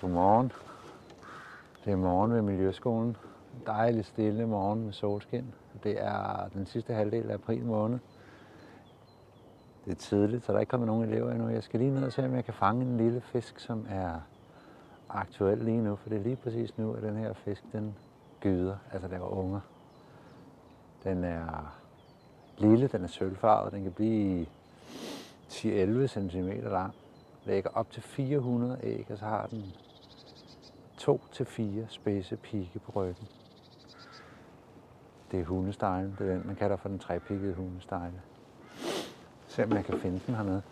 [0.00, 0.52] Godmorgen.
[1.84, 3.16] Det er morgen ved Miljøskolen.
[3.66, 5.54] Dejlig stille morgen med solskin.
[5.82, 7.98] Det er den sidste halvdel af april måned.
[9.84, 11.48] Det er tidligt, så der er ikke kommet nogen elever endnu.
[11.48, 14.20] Jeg skal lige ned og se, om jeg kan fange en lille fisk, som er
[15.08, 15.96] aktuel lige nu.
[15.96, 17.94] For det er lige præcis nu, at den her fisk, den
[18.40, 19.60] gyder, altså der var unger.
[21.04, 21.76] Den er
[22.58, 24.46] lille, den er sølvfarvet, den kan blive
[25.48, 26.94] 10-11 cm lang.
[27.44, 29.64] Lægger op til 400 æg, og så har den
[31.00, 33.28] to til fire spidse pigge på ryggen.
[35.30, 38.22] Det er hundestejlen, det er den, man kalder for den trepiggede hundestejle.
[39.46, 40.62] Se om jeg kan finde den hernede.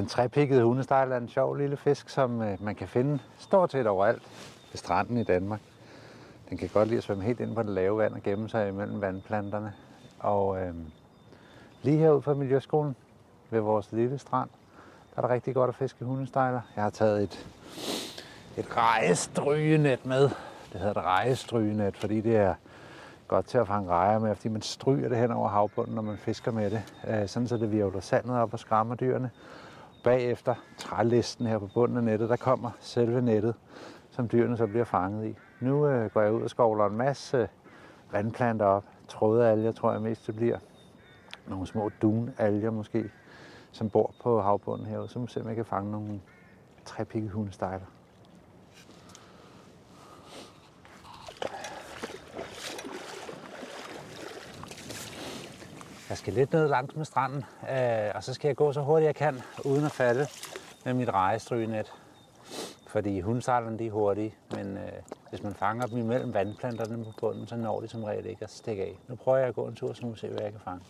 [0.00, 3.86] Den trepikkede hundestejl er en sjov lille fisk, som øh, man kan finde stort set
[3.86, 4.22] overalt
[4.72, 5.60] ved stranden i Danmark.
[6.50, 8.68] Den kan godt lide at svømme helt ind på det lave vand og gemme sig
[8.68, 9.72] imellem vandplanterne.
[10.18, 10.74] Og øh,
[11.82, 12.96] lige herude fra Miljøskolen
[13.50, 14.48] ved vores lille strand,
[15.14, 16.60] der er det rigtig godt at fiske hundestejler.
[16.76, 17.46] Jeg har taget et,
[18.56, 20.22] et rejestrygenet med.
[20.72, 22.54] Det hedder et rejestrygenet, fordi det er
[23.28, 26.18] godt til at fange rejer med, fordi man stryger det hen over havbunden, når man
[26.18, 26.82] fisker med det.
[27.08, 29.30] Øh, sådan så det virvler sandet op og skræmmer dyrene
[30.04, 33.54] bagefter trælisten her på bunden af nettet, der kommer selve nettet,
[34.10, 35.36] som dyrene så bliver fanget i.
[35.60, 37.48] Nu øh, går jeg ud og skovler en masse
[38.12, 38.84] vandplanter op.
[39.08, 40.58] Trådealger tror jeg mest det bliver.
[41.46, 43.10] Nogle små dunalger måske,
[43.72, 45.08] som bor på havbunden herude.
[45.08, 46.20] Så må se, kan fange nogle
[46.84, 47.32] trepikkede
[56.10, 59.06] Jeg skal lidt ned langs med stranden, øh, og så skal jeg gå så hurtigt
[59.06, 60.26] jeg kan, uden at falde
[60.84, 61.92] med mit rejestrygenet.
[62.86, 64.92] Fordi hundsejlerne de er hurtige, men øh,
[65.30, 68.50] hvis man fanger dem imellem vandplanterne på bunden, så når de som regel ikke at
[68.50, 68.98] stikke af.
[69.08, 70.80] Nu prøver jeg at gå en tur, så må vi se, hvad jeg kan fange.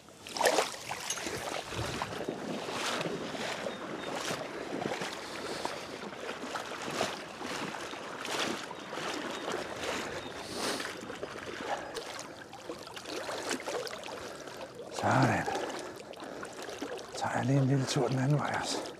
[17.20, 18.78] Tager jeg lige en lille tur den anden vej altså.
[18.78, 18.90] også.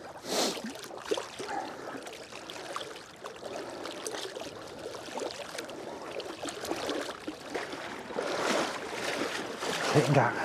[10.08, 10.36] En gang.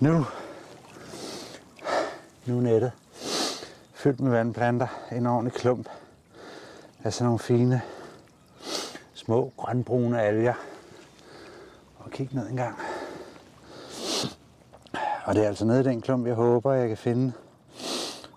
[0.00, 0.26] Nu.
[2.46, 2.92] Nu er nettet
[3.94, 4.86] fyldt med vandplanter.
[5.12, 5.88] En ordentlig klump
[7.04, 7.82] af sådan nogle fine
[9.14, 10.54] små grønbrune alger
[12.12, 12.78] kigge ned en gang.
[15.24, 17.32] Og det er altså nede i den klump, jeg håber, jeg kan finde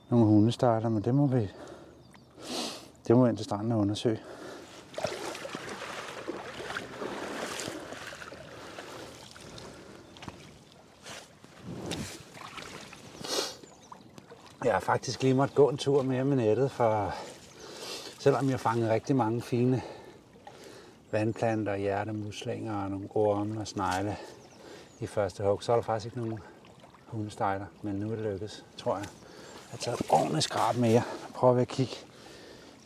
[0.10, 1.52] nogle hundestarter, men det må vi,
[3.08, 4.20] det må vi ind til stranden og undersøge.
[14.64, 17.14] Jeg har faktisk lige måtte gå en tur mere med nettet, for
[18.20, 19.82] selvom jeg fangede rigtig mange fine
[21.16, 24.18] vandplanter, hjertemuslinger og nogle orme og snegle
[25.00, 26.40] i første hug, så er der faktisk ikke nogen
[27.08, 29.06] hundestejler, men nu er det lykkedes, tror jeg.
[29.06, 31.02] Jeg har taget et ordentligt skrab mere.
[31.34, 31.96] Prøv at kigge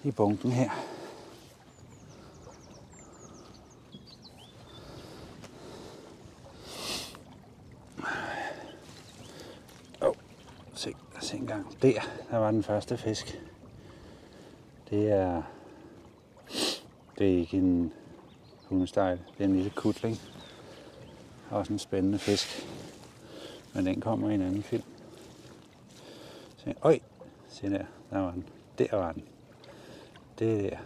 [0.03, 0.69] i bunken her.
[10.01, 10.15] Oh,
[10.73, 11.81] se, se en gang.
[11.81, 11.91] Der,
[12.31, 13.41] der var den første fisk.
[14.89, 15.41] Det er,
[17.17, 17.93] det er ikke en
[18.69, 19.19] hundestejl.
[19.37, 20.17] Det er en lille kutling.
[21.49, 22.67] Også en spændende fisk.
[23.73, 24.83] Men den kommer i en anden film.
[26.57, 26.99] Se, øj,
[27.49, 28.45] se der, der var den.
[28.77, 29.23] Der var den.
[30.39, 30.77] Det der.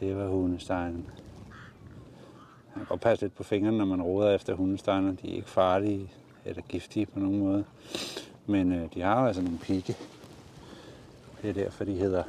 [0.00, 1.10] Det var hundestejlen.
[2.74, 5.12] Man kan godt passe lidt på fingrene, når man roder efter hundestejler.
[5.12, 6.12] De er ikke farlige
[6.44, 7.64] eller giftige på nogen måde.
[8.46, 9.96] Men øh, de har altså nogle pigge.
[11.42, 12.22] Det er derfor, de hedder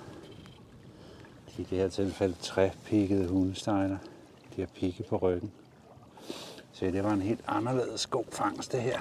[1.57, 3.97] i det her tilfælde træpikkede hundestejler.
[4.55, 5.51] De har pigge på ryggen.
[6.71, 8.99] Så det var en helt anderledes god fangst, det her.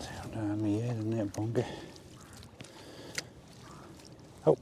[0.00, 1.66] Se om der er mere i den her bunke.
[4.40, 4.58] Hov,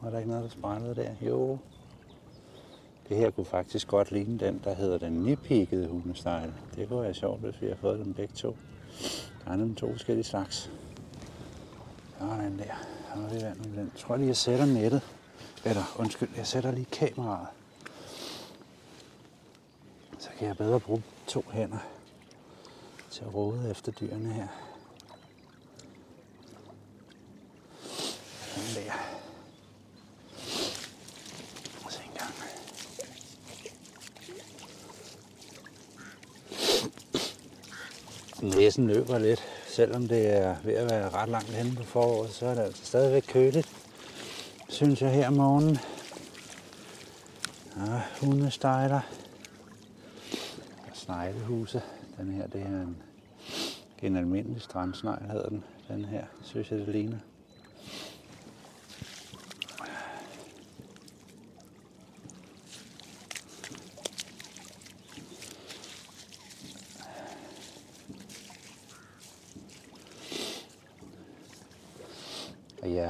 [0.00, 1.14] var der ikke noget, der sprællede der?
[1.20, 1.58] Jo.
[3.12, 6.54] Det her kunne faktisk godt ligne den, der hedder den nipikkede hundestejle.
[6.76, 8.56] Det kunne være sjovt, hvis vi har fået dem begge to.
[9.44, 10.70] Der er nemlig to forskellige slags.
[12.18, 12.74] Sådan der.
[13.14, 13.90] Så er vi vand med den.
[13.94, 15.02] Jeg tror lige, jeg sætter nettet.
[15.64, 17.46] Eller undskyld, jeg sætter lige kameraet.
[20.18, 21.78] Så kan jeg bedre bruge to hænder
[23.10, 24.48] til at rode efter dyrene her.
[28.54, 28.92] Sådan der.
[31.84, 32.34] Og så en gang.
[38.72, 42.46] Næsen løber lidt, selvom det er ved at være ret langt henne på foråret, så
[42.46, 43.68] er det altså stadigvæk køligt,
[44.68, 45.78] synes jeg her om morgenen.
[47.76, 49.00] Ja, hundestejler.
[50.90, 51.82] Og sneglehuse.
[52.18, 52.96] Den her, det er en,
[54.02, 55.64] en almindelig strandsnegl, hedder den.
[55.88, 57.18] Den her, synes jeg, det ligner.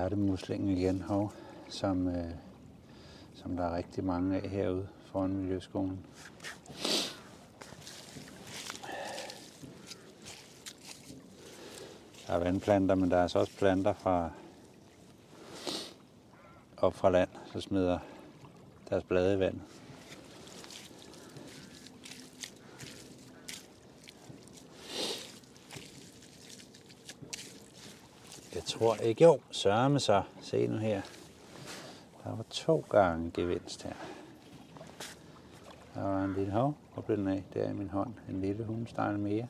[0.03, 1.33] Og hjertemuslingen igen, hov,
[1.69, 2.31] som, øh,
[3.35, 6.07] som der er rigtig mange af herude foran Miljøskolen.
[12.27, 14.31] Der er vandplanter, men der er altså også planter fra
[16.77, 17.99] op fra land, så smider
[18.91, 19.82] deres blade i vandet.
[28.73, 30.23] Tror ikke, jo, sørme så.
[30.41, 31.03] Se nu her.
[32.25, 33.93] Der var to gange gevinst her.
[35.95, 36.75] Der var en lille hov.
[36.95, 37.45] Hvor blev den af?
[37.55, 38.15] Der i min hånd.
[38.29, 39.47] En lille hundestejl mere.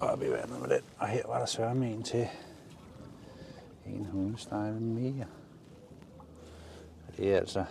[0.00, 0.84] Op i vandet med den.
[0.98, 2.28] Og her var der sørme en til.
[3.86, 5.26] En hundestejl mere.
[7.08, 7.64] Og det er altså...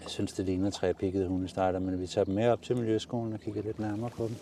[0.00, 3.32] Jeg synes, det ligner tre pikkede hundestejler, men vi tager dem med op til Miljøskolen
[3.32, 4.36] og kigger lidt nærmere på dem.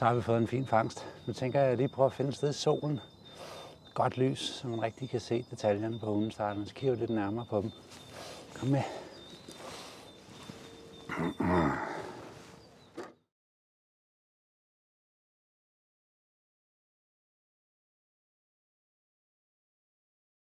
[0.00, 1.06] Så har vi fået en fin fangst.
[1.26, 3.00] Nu tænker jeg, lige prøve at finde et sted i solen.
[3.94, 6.66] Godt lys, så man rigtig kan se detaljerne på hundestarterne.
[6.66, 7.70] Så kigger vi lidt nærmere på dem.
[8.54, 8.82] Kom med.